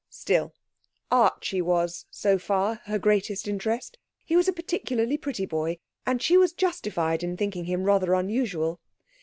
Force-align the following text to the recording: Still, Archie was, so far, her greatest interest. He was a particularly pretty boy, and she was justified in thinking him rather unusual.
Still, 0.09 0.51
Archie 1.11 1.61
was, 1.61 2.07
so 2.09 2.39
far, 2.39 2.81
her 2.85 2.97
greatest 2.97 3.47
interest. 3.47 3.99
He 4.25 4.35
was 4.35 4.47
a 4.47 4.51
particularly 4.51 5.15
pretty 5.15 5.45
boy, 5.45 5.77
and 6.07 6.19
she 6.23 6.37
was 6.37 6.53
justified 6.53 7.21
in 7.21 7.37
thinking 7.37 7.65
him 7.65 7.83
rather 7.83 8.15
unusual. 8.15 8.79